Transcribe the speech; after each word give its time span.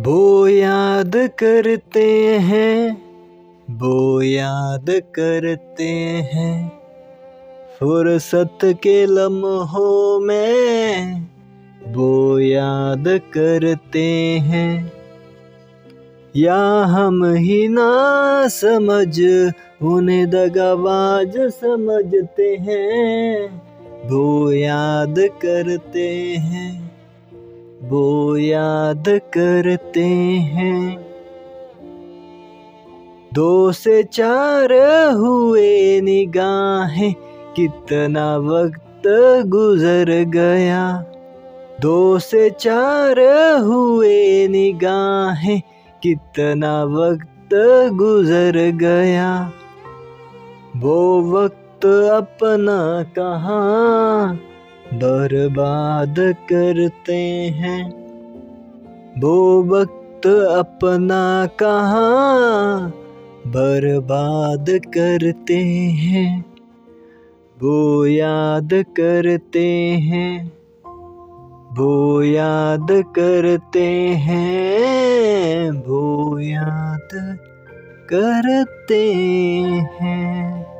वो 0.00 0.48
याद 0.48 1.12
करते 1.16 2.26
हैं, 2.38 3.02
वो 3.70 4.22
याद 4.22 4.86
करते 4.90 5.88
हैं। 6.32 6.72
फुर्सत 7.80 8.58
के 8.64 9.06
लम्हों 9.06 10.20
में 10.20 11.20
वो 11.86 12.38
याद 12.38 13.04
करते 13.08 14.04
हैं। 14.38 14.92
या 16.36 16.82
हम 16.84 17.24
ही 17.24 17.68
ना 17.68 18.48
समझ, 18.48 19.20
उन्हें 19.82 20.30
दगाबाज 20.30 21.38
समझते 21.38 22.56
हैं, 22.60 23.62
वो 24.08 24.52
याद 24.52 25.14
करते 25.18 26.08
हैं। 26.38 26.89
वो 27.90 28.36
याद 28.36 29.04
करते 29.08 30.04
हैं। 30.54 31.10
दो 33.34 33.72
से 33.72 34.02
चार 34.02 34.72
हुए 35.12 36.00
निगाहें, 36.00 37.14
कितना 37.56 38.36
वक्त 38.36 39.02
गुजर 39.46 40.24
गया। 40.24 41.04
दो 41.80 42.18
से 42.18 42.50
चार 42.50 43.20
हुए 43.58 44.48
निगाहें, 44.48 45.62
कितना 46.02 46.84
वक्त 46.84 47.48
गुजर 47.92 48.70
गया। 48.70 49.52
वो 50.76 51.22
वक्त 51.22 51.86
अपना 51.86 53.02
कहाँ 53.02 54.40
बर्बाद 54.94 56.14
करते 56.18 57.52
हैं। 57.54 57.90
वो 59.20 59.62
वक्त 59.62 60.26
अपना 60.26 61.46
कहाँ 61.46 62.90
बर्बाद 63.46 64.66
करते 64.68 65.56
हैं। 65.86 66.44
वो 67.62 68.06
याद 68.06 68.70
करते 68.72 69.68
हैं। 69.86 70.52
वो 71.76 72.22
याद 72.22 72.86
करते 72.90 73.86
हैं। 74.08 75.70
वो 75.70 76.38
याद 76.38 77.38
करते 78.12 79.12
हैं। 80.00 80.79